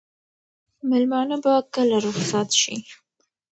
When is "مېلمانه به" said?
0.89-1.53